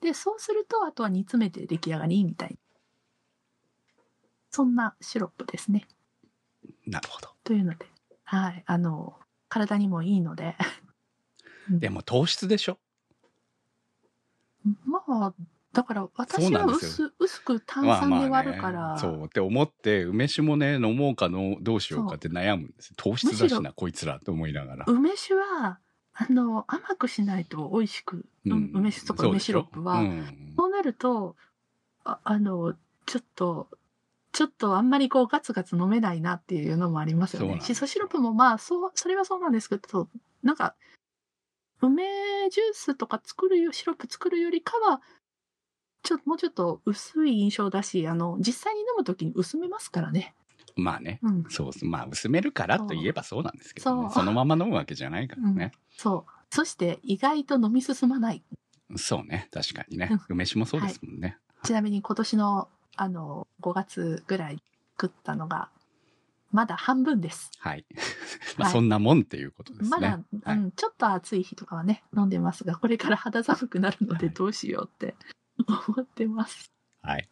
[0.00, 2.56] で、そうすると、あとは煮詰めて出来上がりみたいな。
[4.50, 5.86] そんなシロップですね。
[6.86, 7.28] なるほど。
[7.44, 7.86] というので、
[8.24, 8.62] はい。
[8.66, 9.18] あの、
[9.50, 10.56] 体にもいいので。
[11.68, 12.78] でも糖質でしょ？
[14.86, 15.34] まあ、
[15.74, 22.90] だから私は薄薄く炭酸で割るから、そうって思って梅酒もね飲もうかのどうしようかって悩むんです。
[22.90, 25.80] よ糖質だむしなこいつらと思いながら、梅酒は、
[26.14, 28.70] あの、甘くしないと美味しく、うん。
[28.72, 30.54] 梅酒とか梅シロップは、そううん。
[30.56, 31.36] そうなると、
[32.04, 32.74] ああの、
[33.06, 33.68] ちょっと、
[34.30, 37.60] ちょっとあんまりこうガツガツ飲めないなっていうのもありますよね。
[37.60, 40.08] シソシロップもまあ、そう、それはそうなんですけど、
[40.42, 40.74] なんか、
[41.80, 42.04] 梅
[42.50, 45.02] ジュースとか作るよ、シロップ作るよりかは、
[46.04, 50.34] ちょっと、もうちょっと薄い印象だし、あの、実際に飲むときに薄めますからね。
[50.76, 51.18] まあね。
[51.22, 51.44] うん。
[51.48, 56.32] そうまあ薄めるからといえばそうなんですけど、ね、そのまま飲むわけじゃないからね、そう。
[56.50, 58.44] そして、意外と飲み進まない。
[58.96, 59.48] そうね。
[59.50, 60.08] 確かにね。
[60.10, 60.20] うん。
[60.28, 64.62] 梅酒もそうですもんね、ちなみに今年の、あの、5月ぐらい
[64.98, 65.70] 作ったのが、
[66.52, 67.50] まだ半分です。
[67.58, 67.86] はい、
[68.58, 68.72] まあはい。
[68.72, 70.58] そんなもんっていうことですね、まだ、はい。
[70.58, 75.16] うん、ちょっと暑い日とかはね、飲んでますが、これから肌寒くなるのではいどうしようって
[75.66, 76.72] 思ってます。
[77.02, 77.28] はい。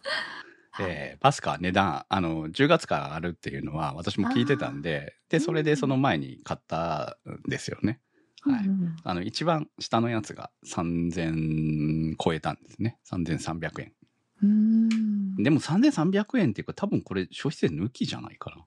[0.71, 8.01] はいえーパスカは値段あの10月から上がるっていうのは私も聞いてたんででそれでその前に買ったんですよね、
[8.41, 8.97] はいうんうん。
[9.05, 12.99] あの一番下のやつが3000超えたんですね。
[13.07, 13.93] 3300円。
[14.43, 15.37] うーん。
[15.37, 18.65] でも3300円っていうか多分これ消費税抜きじゃないかな。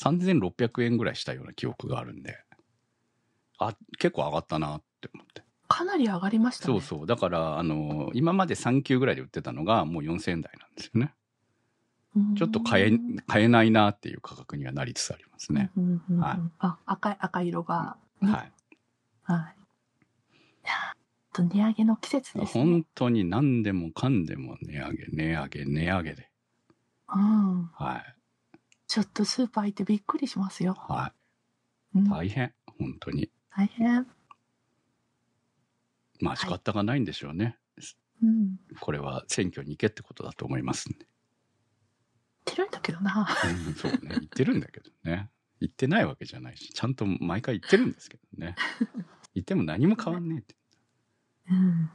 [0.00, 2.38] 3600円ぐらいしたような記憶があるんで。
[3.58, 6.74] あ結構上がったなって思ってかなり上がりましたね。
[6.74, 11.14] そうそうだからあの今まで3級ぐらいで売ってたのがもう4000円台なんですよね
[12.16, 18.32] うんちょっと買え買えないなっていう価格にはなりつつありますね、うんうんうんうんはいあ、赤い、赤色が、ね。
[18.32, 18.52] はい
[19.22, 19.60] はい。
[21.32, 22.86] と値上げの季節ですね本。
[22.96, 26.28] 当に何でもかんでも値上げ値上げ値上げで
[27.14, 27.70] うん。
[27.72, 28.14] はい
[28.88, 30.74] ちょっとスーパー行ってびっくりしますよ。
[30.76, 31.12] は
[31.94, 34.04] うんい大変本当に大変。
[36.20, 37.58] まあ仕方がないんでしょうね、
[38.22, 38.58] うん。
[38.80, 41.06] これは選挙に行けってことだと思いますんで
[42.46, 43.28] 言ってるんだけどな。
[43.66, 45.30] うんそうね言ってるんだけどね
[45.60, 48.54] 言ってないわけじゃないしちゃんと毎回言ってるんですけどね
[49.34, 50.54] 言っても何も変わんねえって
[51.50, 51.90] うん。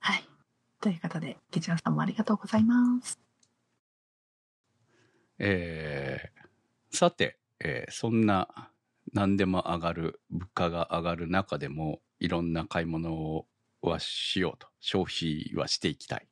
[0.00, 0.24] はい。
[0.80, 3.18] ということで、ケチャンさんもありがとうございます。
[5.38, 6.44] えー
[6.96, 8.70] さて、えーそんな
[9.12, 13.46] 何でも上がる物価が上がる中でもいろんな買い物を
[13.82, 16.26] はしようと消費はしていきたい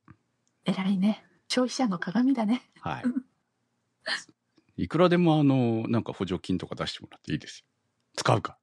[0.65, 1.25] 偉いね。
[1.49, 2.63] 消費者の鏡だね。
[2.81, 3.05] はい
[4.85, 7.67] いくらでもあのなんか補助金とか出してもらっていいですよ
[8.17, 8.59] 使うか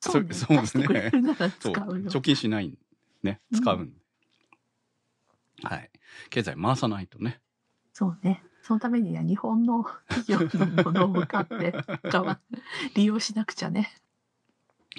[0.00, 0.34] そうね。
[0.34, 1.72] そう出してくれるなら使そう。
[1.72, 2.76] 貯金しないん
[3.22, 3.96] ねうん使うん、
[5.62, 5.90] はい
[6.30, 7.40] 経済回さないとね
[7.92, 8.42] そうね。
[8.62, 11.74] そのためには日本の企業のものを買って、
[12.96, 13.94] 利用しなくちゃね。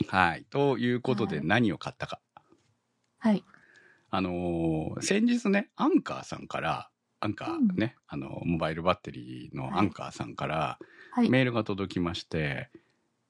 [0.08, 2.20] はいということではい何を買ったか、
[3.20, 3.44] はい。
[4.12, 10.78] あのー先日ねアンカーさんからアンカーね、あのモバイルバッテリーのアンカーさんから
[11.12, 11.30] はい。
[11.30, 12.70] メールが届きまして、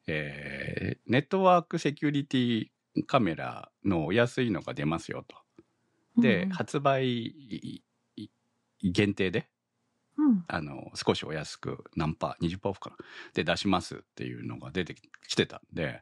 [0.08, 2.68] えーネットワークセキュリティ
[3.08, 5.36] カメラのお安いのが出ますよと。
[6.22, 7.36] で、うん発売
[8.82, 9.48] 限定で
[10.18, 10.44] うん。
[10.48, 12.98] あの少しお安く何パー20%オフかな
[13.34, 14.96] で出しますっていうのが出て
[15.28, 16.02] きてたんで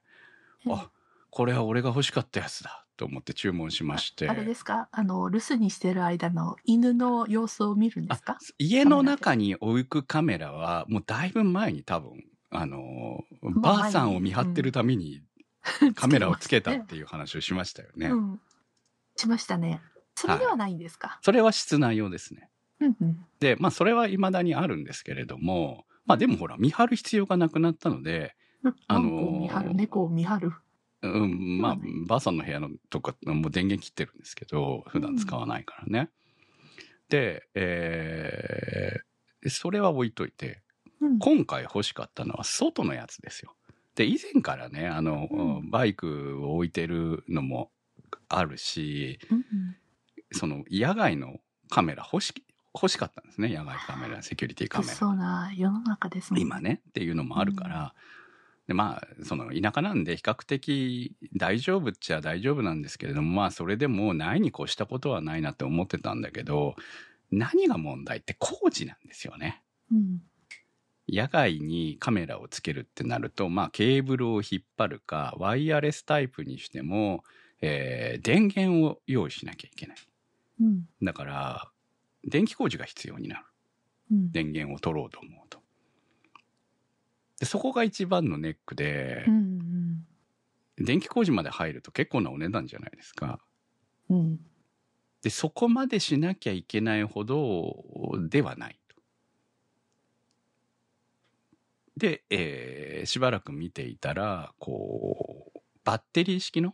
[0.70, 0.90] あ
[1.30, 4.88] これは俺が欲しかったやつだと思って注文しましてあれですか？
[4.92, 8.38] あの、留守にしてる間の犬の様子を見るんですか？
[8.60, 15.22] 家の中に置くカメラはもうだいぶ前に多分あのうばあさんを見張ってるために
[15.96, 18.10] カメラをつけたっていう話をしましたよね。
[18.10, 18.40] うん。
[19.16, 19.82] しましたね。
[20.16, 22.50] それではないんですか、それは室内用ですね。
[22.80, 23.26] うんうん。
[23.40, 28.36] でまあそれは未だにあるんですけれどもまあでもほら見張る必要がなくなったので、
[28.88, 30.54] あのー見張る、猫を見張る。
[31.02, 36.10] うん、まあばあさんの部屋のとかもう電源切ってるんですけど普段使わないからね。
[37.10, 40.62] で、えーそれは置いといて
[41.02, 41.20] うん。
[41.20, 43.54] 今回欲しかったのは外のやつですよ。
[43.96, 47.70] で以前からねあの、うんバイクを置いてるのも
[48.30, 49.46] あるしうんうん
[50.32, 52.34] その野外のカメラ欲し
[52.74, 54.94] 欲しかったんですね野外カメラセキュリティカメラ。
[54.94, 56.62] そうな世の中ですもん今。
[56.62, 57.94] ねっていうのもあるから、
[58.68, 66.76] でまあその田舎なんで比較的大丈夫っちゃ大丈夫なんですけれどもまあそれでもないに越したことはないなって思ってたんだけど
[67.32, 69.64] 何が問題って工事なんですよね。
[69.92, 70.22] うん。
[71.10, 77.24] 野外にカメラをつけるってなると、まあ、ケーブルを引っ張るか、ワイヤレスタイプにしても、
[77.62, 79.98] えー電源を用意しなきゃいけない。
[80.62, 80.86] うん。
[81.02, 81.72] だから、
[82.24, 83.46] 電気工事が必要になる。
[84.12, 84.32] うん。
[84.32, 85.63] 電源を取ろうと思うと。
[87.44, 90.06] でそこが一番のネックでう、ん。
[90.78, 93.42] 電気工事まで入ると結構なお値段じゃないですか。
[94.10, 94.18] うん。
[94.18, 94.40] うん。
[95.22, 97.76] で、そこまでしなきゃいけないほど
[98.30, 98.96] ではないと。
[101.98, 106.74] で、えーしばらく見ていたら、こう、バッテリー式の？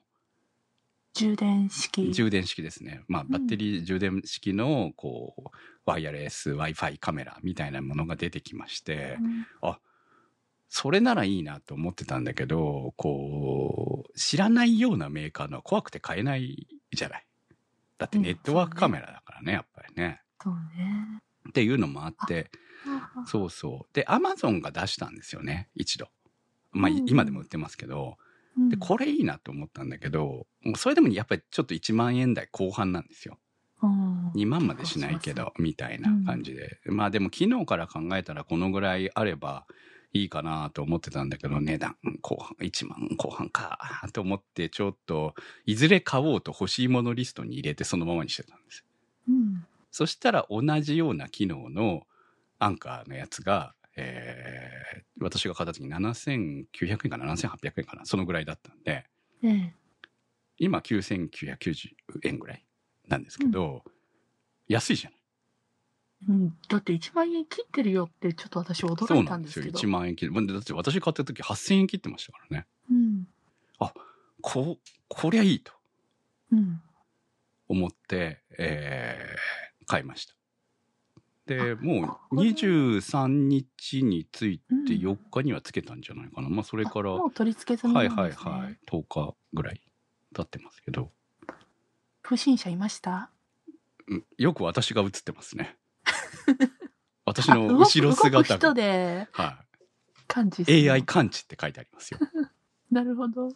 [1.15, 2.13] 充電式。
[2.13, 3.01] 充電式ですね。
[3.07, 5.49] まあ、んバッテリー充電式の、こう、
[5.85, 9.47] ワイヤレス Wi-Fi カメラみたいなものが出てきまして、うん
[10.69, 17.25] それならいいなと思ってたんだけど、こう、知らないようなメーカーのは怖くて買えないじゃない。
[17.97, 20.21] だってネットワークカメラだからね、やっぱりね。
[20.41, 21.21] そうね。
[21.49, 22.51] っていうのもあって、
[23.25, 23.95] そうそう。
[23.95, 26.07] で、アマゾンが出したんですよね、一度。
[26.71, 28.17] まあ、いうん今でも売ってますけど。
[28.57, 33.39] うんで、これいいなと思ったんだけど、もうそれでもやっぱりちょっと1万円台後半なんですよ。
[33.81, 36.79] うん2万までしないけど、みたいな感じで。
[36.85, 39.65] まあでも昨日から考えたらこのぐらいあれば
[40.11, 43.77] いいかなと思ってたんだけど、値段後半、1万後半か
[44.13, 48.85] と思ってちょっと、いずれ買おうと欲しいものリストに入れてそのままにしてたんですよ。
[49.29, 49.65] うん。
[49.91, 52.07] そしたら同じような機能の
[52.57, 59.05] アンカーのやつが、えー私が買った時に7900円かな7800円かなそのぐらいだったんで、
[59.43, 59.73] ええ。
[60.57, 61.89] 今9990
[62.23, 62.65] 円ぐらい
[63.07, 63.83] なんですけど、
[64.67, 65.18] 安いじゃない。
[66.27, 66.57] うん。
[66.67, 69.63] だって1万円切ってるよってちょっと私そ驚いうなんですよ。
[69.63, 69.79] たんですけど。
[69.79, 70.31] 1万円切る。
[70.31, 72.67] まあだって私買った時8000円切ってましたからね。
[72.91, 73.27] うん。
[74.41, 74.77] こ、
[75.09, 75.73] こりゃいいと
[76.51, 76.81] うん。
[77.67, 80.35] 思って、えー買いました。
[81.47, 86.49] で、あもうこれ23日についてうん4日にはつけたんじゃないかな。
[86.49, 88.09] まあそれから、もう取り付け済みはない。
[88.15, 88.77] はいはい。
[88.87, 89.81] 10日ぐらい
[90.35, 91.11] 経ってますけど、
[92.21, 93.31] 不審者いました？
[94.07, 95.75] うんよく私が映ってますね。
[97.25, 98.57] 私あの後ろ姿が。
[98.57, 99.63] 人では
[100.27, 100.63] 感知。
[100.89, 102.19] AI 感知って書いてありますよ。
[102.91, 103.49] なるほど。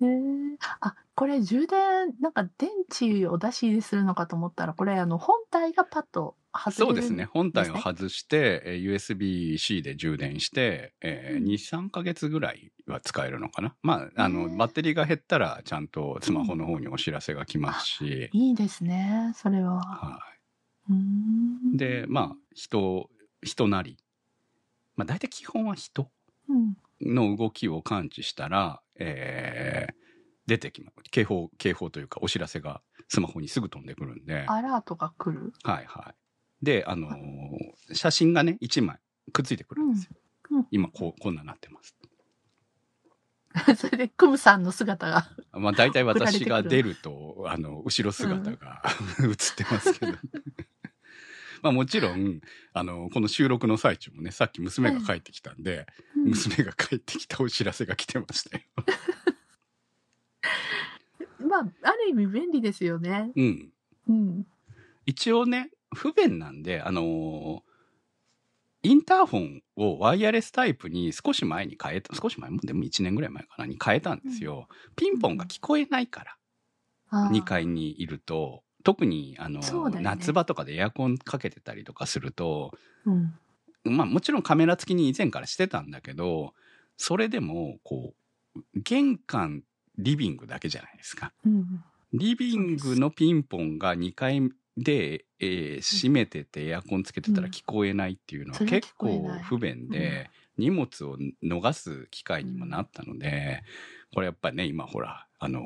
[0.00, 1.78] えー、あ、これ充電、
[2.20, 7.24] なんか電池を出し入れするのかと思ったら、これあの本体がパッと外れるそうですね。
[7.24, 13.74] 本体を外して、えー USB-C で充電して、えーうん2、3ヶ月ぐらいは使えるのかな。
[13.82, 19.80] まあ、あの、バッテリーが減ったら、ちゃんとスマホの方にお知らせが来ますし、いいですね、それは。
[19.80, 20.33] はい。
[21.76, 23.10] で、まあ、人、
[23.42, 23.96] 人なり。
[24.96, 26.10] まあ、大体基本は人
[26.48, 26.76] うん。
[27.00, 29.94] の動きを感知したら、えー
[30.46, 30.96] 出てきます。
[31.10, 35.54] 警報、警報というか、お知らせがスマホにすぐ飛んでくるんで、アラートが来る？
[35.62, 36.14] はいはい。
[36.62, 38.98] で、あのー写真がね、1枚
[39.32, 40.10] くっついてくるんですよ。
[40.50, 41.96] うんうん今こう、こんななってます。
[43.78, 45.30] それでクムさんの姿が。
[45.52, 48.82] まあ大体私が出ると、あの、後ろ姿が、
[49.24, 50.12] 映ってますけど。
[51.64, 52.42] まあもちろん、
[52.74, 58.62] あの、この収録の最中もね、さっき娘が帰ってきたんで、うん娘が帰ってきたお知らせが来てましたよ。
[61.48, 63.30] まあ、ある意味便利ですよね。
[63.34, 63.72] うん。
[64.08, 64.46] うん。
[65.06, 67.74] 一応ね、不便なんで、あのー
[68.86, 74.68] インターホンをワイヤレスタイプに少し前に変えた、少し前もでも1年ぐらい前かなに変えたんですよ。
[74.96, 76.36] ピンポンが聞こえないから、
[77.08, 82.72] あー2階にいると、特に、あのね夏場とかでエアコンかけてたりとかすると、
[83.04, 83.34] うん。
[83.84, 86.52] まあもちろんカメラ付きに以前からしてたんだけど、
[86.96, 88.14] それでも、こ
[88.54, 89.64] う、玄関、
[89.98, 91.32] リビングだけじゃないですか。
[91.44, 91.82] うん。
[92.12, 94.40] リビングのピンポンが2階
[94.76, 103.62] で、えー閉めててエアコンつけてたら聞こえないっていうのは結構不便で、荷物を逃す機会にもなったので、
[104.12, 105.64] これやっぱりね、今ほら、あのー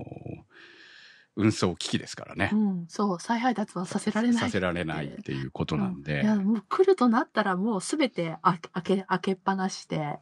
[1.38, 2.57] 運送機器ですからねう。
[2.57, 2.85] ん。
[2.88, 4.37] そう、再配達はさせられない。
[4.38, 10.18] させられないっていうことなんでい、や、もう来るとなったらもうすべて開け、開け、っぱなしで、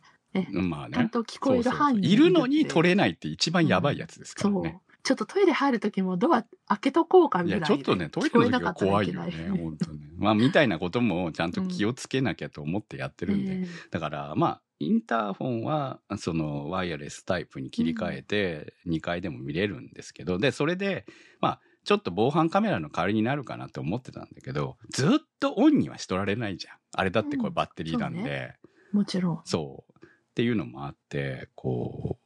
[0.53, 0.95] まあね。
[0.95, 4.79] ちゃんと聞こえる範囲いるのに取れないって一番やばいやつですからそうね。。
[5.07, 7.77] ちょっとトイレ入る時もドア開けとこうかいや、ぐらいで。
[7.77, 10.01] ちょっとね、トイレの時は怖いよね、 本当ね。
[10.19, 13.53] まあ、みたいなこともちゃんと気をつけなきゃと思ってやってるんで。
[13.53, 21.07] ええだから、まあ、インターホンは、その、ワイヤレスタイプに切り替えて、2階でも見れるんですけど、で、それで、
[21.41, 26.75] まあ、ちょっと防犯カメラの代わりになるかなって思ってたんだけど、ずっとオンにはしとられないじゃん。
[26.97, 28.55] あれだってこれバッテリーなんで、
[28.91, 29.41] もちろん。
[29.45, 29.97] そう。
[30.05, 32.19] っていうのもあって、こ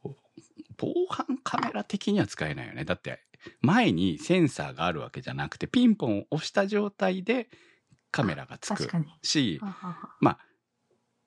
[1.73, 2.85] ラ的には使えないよね。
[2.85, 3.19] だって、
[3.61, 7.49] 前にセンサーがあるわけじゃなくて、ピンポンを押した状態で
[8.11, 8.89] カメラがつく。
[9.23, 9.59] し、
[10.19, 10.39] まあ、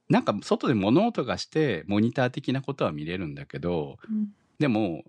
[0.08, 4.28] なんか外で物音がしてモニター的なことは見れるんだけどうん
[4.58, 5.02] でも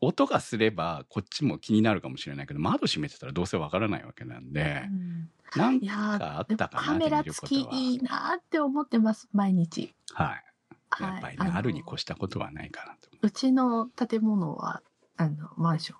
[0.00, 9.92] 音がすればこっちも気になるかもしれないけど窓閉めてたらどうせわからないわけなんでうんなんかあったかなカメラ付きいいなって思ってます毎日。
[10.12, 10.44] はい
[11.00, 11.18] やはい。
[11.18, 13.30] っぱりね、のあるに越したことはないかなとう。
[13.30, 14.82] ちの建物は
[15.16, 15.98] あのマンション。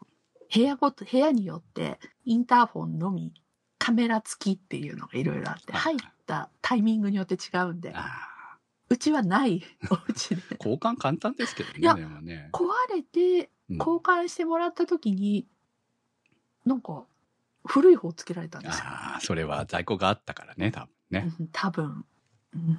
[0.55, 3.33] 部屋ごと部屋によってインターフォンのみ
[3.79, 8.59] カメラ付きっていうのがいろいろあってはい入ったタイミングによって違うんであ
[8.91, 10.37] うちはないお家で。
[10.37, 12.51] ー交換簡単ですけどいやね。
[12.53, 13.77] 壊れてうん。
[13.79, 15.47] 交換してもらった時に、
[16.67, 17.05] なんか
[17.65, 22.05] 古い方つけられたんですよ、ああそれは在庫があったからね多分ね、うん多分、
[22.55, 22.79] うん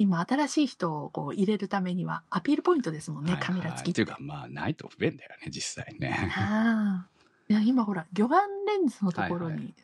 [0.00, 4.10] 今新しい人をこう入れるためにはアピールポイントですもんね、はいカメラ付きって。
[4.10, 6.32] はいうかまあないと不便だよね実際ね。
[6.34, 7.08] ああ
[7.50, 9.74] いや今ほら魚眼レンズのところはいはに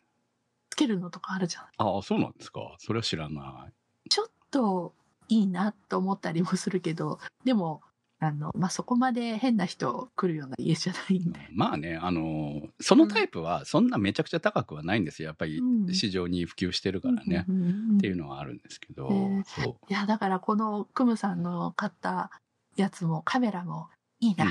[0.71, 2.61] つけるのとかあるじゃん、ああそうなんですか。
[2.79, 4.09] それは知らない。
[4.09, 4.95] ちょっと
[5.29, 7.81] いいなと思ったりもするけどでも
[8.19, 15.27] あの、まあ、そこまで変な人来るような家じゃないんで、 まあねあのそのタイプはそんなめちゃくちゃ高くはないんですよ。
[15.27, 15.93] やっぱりうん。
[15.93, 22.31] 市場に普及してるからね、うんうんうんっていうのはあるんですけど、へえそいやだからこのクムさんの買った
[22.75, 24.47] やつもカメラもいいなっ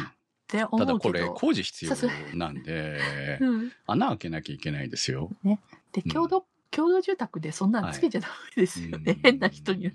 [0.48, 1.92] てう、思ただこれ工事必要
[2.34, 5.30] なんで うん、穴開けなきゃいけないですよ。
[5.44, 5.58] うん。
[5.92, 9.20] で共同、共同住宅でそんなんつけちゃダメですよね、うん。
[9.22, 9.92] 変な人に。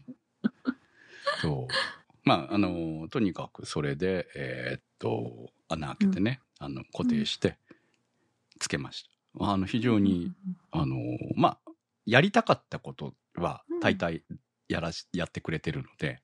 [1.42, 7.58] そうまああのとにかくそれでえーっと穴開けてね、あの固定して
[8.60, 9.10] つけました。
[9.54, 10.32] あの非常に、
[10.72, 10.96] あの
[11.36, 11.72] まあ
[12.06, 13.80] やりたかったことはうん。
[13.80, 14.24] 大体
[14.68, 16.22] やらし、やってくれてるので、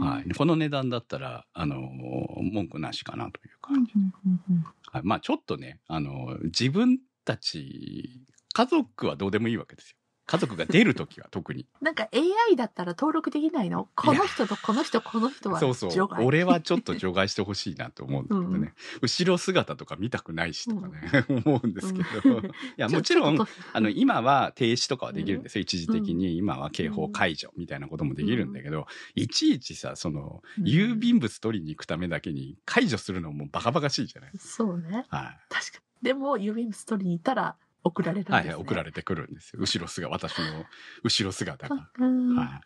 [0.00, 8.20] はい、この値段だったらあの文句なしかなといううん感じ、うんうんうんはい、まあちょっとねあの自分たち
[8.52, 11.66] 家族はどうでもいいわけですよ家族が出る時は特に。
[11.80, 13.88] なんか AI だったら登録できないの？
[13.94, 15.90] この人とこの人この人はそうそう。
[15.90, 16.24] 除外。
[16.24, 22.46] 俺はちょっと除外してほしいなと思うんだけどね、う ん後ろ姿とか見たくないしとかね、 思うんですけど、うん。
[22.46, 23.38] いや もちろん
[23.72, 26.36] あの今は停止とかはできるんですよ、一時的に。
[26.36, 30.64] 今は警報解除みたいなこともできるんだけど、いちいちさそのうん。
[30.64, 38.36] 郵便物取りに行くためだけに解除するのもバカバカしいじゃない、そうねは確かにでも郵便物取りに行ったら送られるんい、です、ね。
[38.38, 39.60] はいはい送られてくるんですよ。
[39.60, 40.64] 後ろ姿私の
[41.02, 42.60] 後ろ姿が、うんは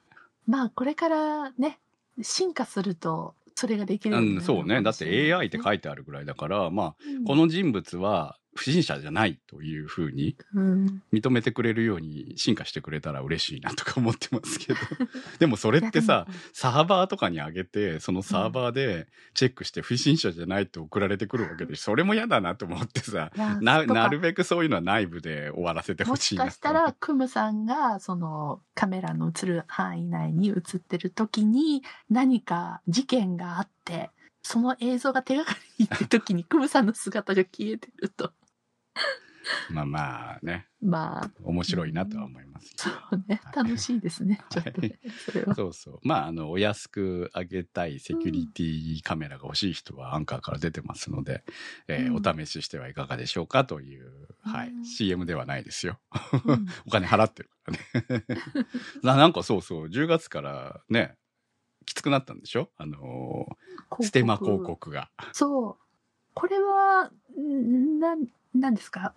[0.46, 1.78] まあこれからね
[2.22, 4.80] 進化するとそれができいるうん、そうね。
[4.82, 7.24] だって AI ってい書いてあるぐらいだからまあうん。
[7.24, 11.02] この人物は不審者じゃないというふうにうん。
[11.12, 14.80] 認めてくれるように進化してくれたら嬉しいなとか思ってますけど。
[15.38, 34.10] でもそれってさサーバーとかに上げてそのサーバーでチェックして不審者じゃないと送られてくるわけでそれも嫌だなと思ってさなるべくそういうのは内部で終わらせてほもしいなしかしたらクムさんがそのカメラの映る範囲内に映ってる時に何か事件があって
[34.42, 38.32] その映像が手がかりにって時にクムさんの姿が消えてると
[39.70, 40.66] まあまあね。
[40.82, 41.30] まあ。
[41.42, 42.96] 面白いなとは思いますけそど。
[43.12, 43.40] うね。
[43.54, 44.40] 楽しいですね。
[44.50, 45.54] ちょっとねそれは。
[45.54, 45.98] そうそう。
[46.02, 51.44] まあ、あの、お安く上げたいセキュリティカメラが欲しい人はアンカーから出てますので、
[51.86, 52.38] えーうん。
[52.38, 55.98] お試ししてはいかがでしょうかという、はい、うん CM ではないですよ。
[56.44, 56.66] うん。
[56.86, 58.24] お金払ってるからね。
[59.02, 61.16] ななんかそうそう、10月からね、
[61.86, 62.70] きつくなったんでしょ？
[62.76, 65.10] あのーステマ広告が。
[65.32, 65.84] そう。
[66.34, 68.14] これはんな
[68.56, 69.14] んなんですか？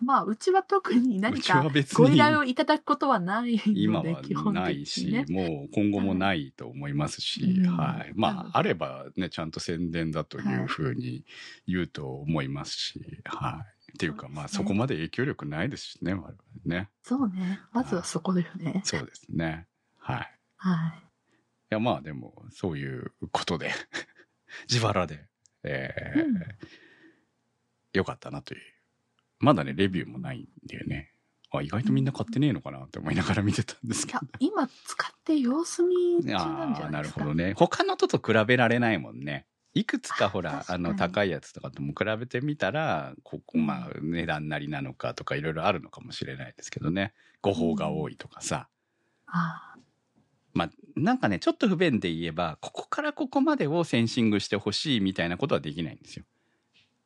[0.00, 1.62] まあうちは特に何か
[1.94, 7.76] ご依頼をいただくことはない今ので基はないし、もう今後もないと思いますし、うん。
[7.76, 8.12] はい。
[8.14, 11.26] まあ、あればね、ちゃんと宣伝だといはいうふうに
[11.66, 13.92] 言うと思いますし、はい。
[13.92, 16.32] っていうか、まあ、そこまで影響力ないですしね、我々
[16.64, 16.88] ね。
[17.02, 17.60] そうね。
[17.72, 18.80] まずはそこだよね。
[18.82, 19.66] そうですね。
[19.98, 20.16] はい。
[20.16, 20.20] い。
[20.56, 21.02] はい
[21.68, 23.72] や、まあ、でも、そういうことで、
[24.70, 25.26] 自腹で、
[25.64, 26.34] えーうん
[27.96, 28.60] よかったなという。
[29.38, 31.12] まだね、レビューもないんだよね。
[31.52, 34.20] あ、意外とみんな買ってねえのかなって思いながら見てたんですけど。
[34.40, 37.20] 今使って様子見中なんじゃないですか？
[37.20, 37.54] ほどね。
[37.56, 39.46] 他のとと比べられないもんね。
[39.74, 43.66] いくつかほらあの高いやつとかとも比べてみたらここうん。
[43.66, 47.12] まあ値段なりなのかとかいろいろあるのかもしれないですけどね。
[47.42, 48.68] 誤報が多いとかさ、
[49.26, 49.74] あ
[50.54, 56.24] まあなんかねちょっと不便で言えばここからここまでをセンシングしてほしいみたいなことはできないんですよ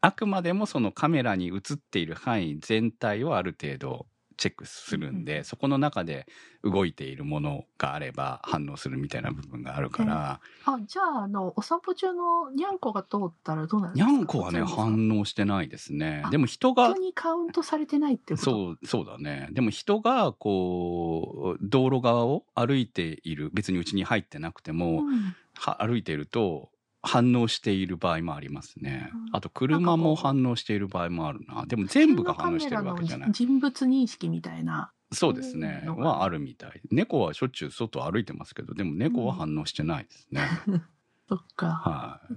[0.03, 4.07] あくまでもそのカメラに映っている範囲全体をある程度
[4.39, 6.27] チェックするんで、そこの中で
[6.65, 14.23] 動いているものがあれば反応するみたいな部分があるから、あ、じゃあ、あの、お散歩中のにゃんこが通ったらどうなるんにゃですか？
[14.23, 16.31] んこはね、反応してないですねあ。
[16.31, 18.53] でも人が普通、にカウントされてないってこと？
[18.53, 19.49] そう、そうだね。
[19.53, 25.37] でも人が、こう、道路側を歩いている、別にうちに入ってなくても、ん。
[25.59, 26.71] は歩いていると、
[27.03, 29.37] 反応している場合もありますねうん。
[29.37, 31.65] あと、車も反応している場合もあるな。
[31.67, 33.33] でも全部が反応してるわけじゃない。
[33.33, 34.93] 人物認識みたいな。
[35.13, 35.85] そうですね。
[35.87, 36.81] はあるみたい。
[36.91, 40.43] 猫はしょっちゅう外歩いてますけど、でも猫は反応してないですね。
[41.29, 41.67] そっか。
[41.67, 42.35] はい。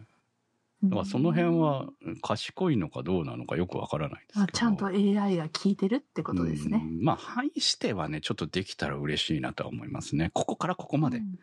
[0.86, 1.88] だからその辺は
[2.22, 4.43] 賢いのかどうなのかよくわからないですけど。
[4.43, 6.82] あちゃんと AI が聞いてるってことですね。
[6.84, 10.32] うんまあ、範囲してはね、ちょっとできたら嬉しいなとは思いますね。
[10.34, 11.18] ここからここまで。
[11.18, 11.39] うん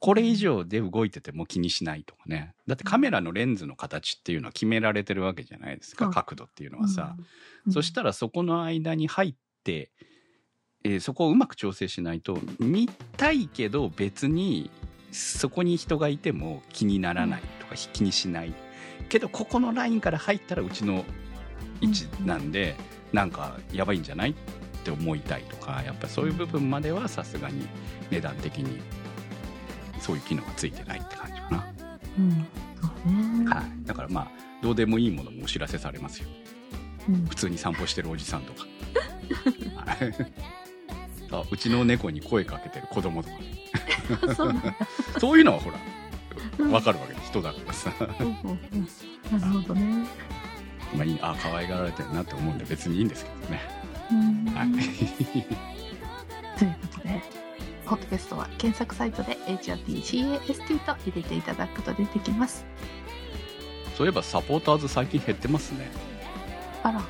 [0.00, 2.54] これ以上で動いてても気にしないとかね。
[2.66, 6.06] だってカメラのレンズの形っていうのは決められてるわけじゃないですか。
[6.06, 7.16] うん角度っていうのはさ。
[7.66, 9.34] うんそしたらそこの間に入っ
[9.64, 9.90] て、
[10.84, 14.70] えーそこをうまく調整しないと、見たいけど別に
[15.10, 18.54] そこに人がいても気にならないとか気にしない。
[19.08, 21.04] けどここのラインから入ったらうちの
[21.80, 22.76] 位置なんで、
[23.12, 24.30] なんかやばいんじゃない？
[24.30, 24.34] っ
[24.84, 27.66] て思いたいとか、やっぱそういう部分まではさすがに
[28.10, 28.80] 値段的に
[30.00, 31.74] そういう機能がついてないって感じかな。
[32.18, 33.44] うん。
[33.44, 33.50] ね。
[33.50, 33.86] はい。
[33.86, 34.28] だからまあ、
[34.62, 36.28] どうでもいいものもお知らせされますよ。
[37.08, 38.64] うん普通に散歩してるおじさんとか
[39.76, 40.14] はい
[41.30, 43.36] あうちの猫に声かけてる子供とか
[44.52, 44.76] ね
[45.18, 45.78] そういうのはほら
[46.58, 48.14] うんわかるわけで人だからさなる
[49.52, 50.06] ほどね。
[50.94, 53.60] まあいいあ可愛がられてるなって思うんで別にいいんですけどね
[54.10, 54.68] うんはい
[56.58, 57.22] ということで、
[57.86, 62.64] ポッドキャストは検索サイトで HRPCAST と入れていただくと出てきます。
[63.96, 65.90] そういえばサポーターズ最近減ってますね。
[66.84, 67.02] あら、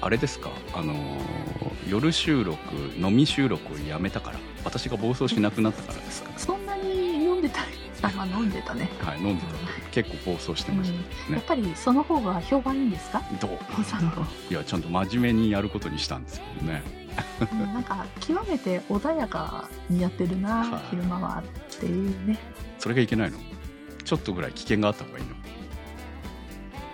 [0.00, 0.50] あれですか？
[0.72, 1.20] あのー
[1.88, 2.58] 夜収録
[2.98, 4.38] 飲み収録をやめたから。
[4.64, 6.30] 私が暴走しなくなったからですか？
[6.36, 7.62] そんなに飲んでた
[8.02, 8.88] あ、まあ飲んでたね。
[9.00, 9.48] はい飲んでた。
[9.90, 10.98] 結構暴走してました
[11.28, 11.34] うん。
[11.34, 13.22] やっぱりその方が評判いいんですか？
[13.40, 13.50] どう？
[14.50, 16.82] いやちゃんと真面目にやることにしたんですけどね。
[16.94, 16.99] うん
[17.50, 21.42] なんか極めて穏やかにやってるな、はい昼間は
[21.74, 22.38] っていうね。
[22.78, 23.38] それがいけないの？
[24.04, 25.34] ちょっとぐらい危険があった方がいいの？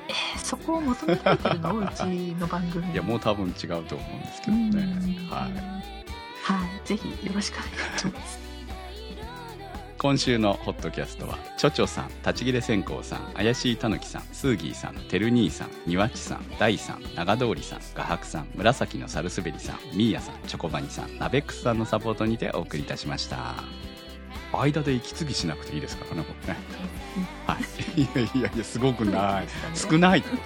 [0.08, 1.78] えそこを求められてるの？
[1.78, 2.02] うち
[2.38, 2.92] の番組。
[2.92, 4.84] いやもう多分違うと思うんですけうんどね
[5.30, 5.52] はい
[6.42, 6.86] はい。
[6.86, 8.38] ぜひよろしくお願いします。
[9.98, 23.54] 今週のホットキャストはちょちょさん立ち切れ線香さん怪しいたぬきさんスーギーさんてる兄さんにわちさん大さん長通りさん画伯さん紫のサルスベリさんミーヤさんチョコバニさんナベックスさんのサポートにてお送りいたしました
[24.52, 26.58] 間で息継ぎしなくていいですからねこれね
[27.46, 27.56] は
[27.96, 30.42] いいやいやいやすごくない少ないってこと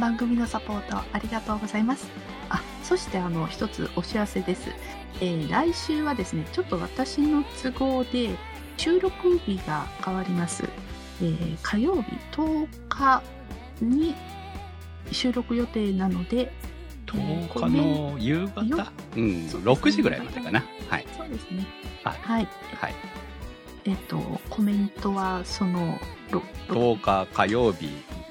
[0.00, 2.29] 番組のサポートありがとうございます。
[2.90, 4.70] あ、そしてあの一つお知らせです。
[5.20, 8.30] えー来週はですね、ちょっと私の都合で
[8.76, 10.64] 収録日が変わります。
[11.22, 13.22] えー火曜日10日
[13.80, 14.14] に
[15.12, 16.52] 収録予定なので、
[17.06, 18.62] 10日の夕方？
[18.64, 18.86] よ
[19.16, 21.66] うんそう6時ぐらいまでかなはいそうですね。
[22.04, 22.48] あはい。
[22.80, 22.94] はい
[23.86, 24.18] えっ、と、
[24.50, 25.98] コメントはその、
[26.30, 27.88] ろろ10日火曜日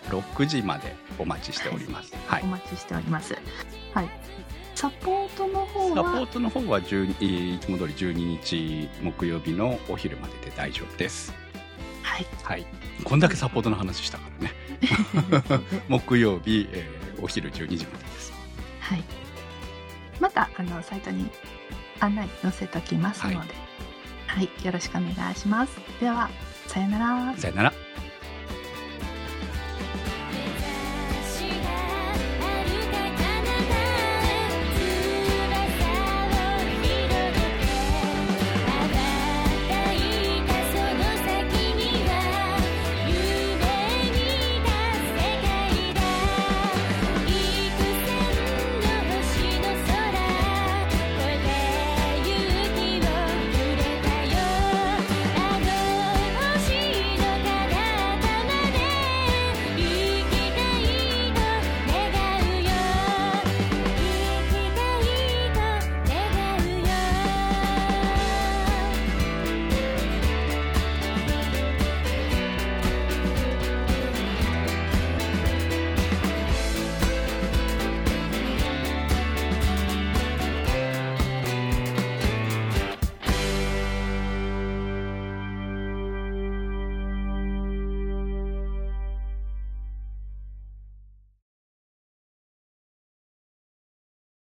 [0.10, 2.14] 6時までお待ちしております。
[2.28, 2.47] はいお。
[2.47, 3.36] 待ちしております。
[3.93, 4.10] はい。
[4.80, 11.34] サポートの方サポはートの方は12えーいつも通り12日木曜日のお昼までで大丈夫です。
[12.01, 12.25] はい。
[12.43, 12.65] はい。
[13.03, 14.53] こんだけサポートの話したからね。
[15.89, 18.32] 木曜日、えーお昼12時までです。
[18.80, 19.03] はい。
[20.21, 21.30] また、あの、サイトに
[21.99, 23.38] 案内載せておきますので、
[24.27, 25.77] はい、よろしくお願いします。
[25.99, 26.30] では、
[26.67, 27.38] さよなら。
[27.38, 27.73] さよなら。